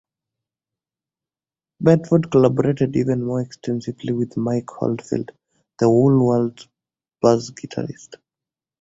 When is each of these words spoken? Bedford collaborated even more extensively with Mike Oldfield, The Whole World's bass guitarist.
Bedford 1.79 2.31
collaborated 2.31 2.95
even 2.95 3.21
more 3.23 3.39
extensively 3.39 4.13
with 4.13 4.35
Mike 4.35 4.81
Oldfield, 4.81 5.29
The 5.77 5.85
Whole 5.85 6.25
World's 6.25 6.67
bass 7.21 7.51
guitarist. 7.51 8.15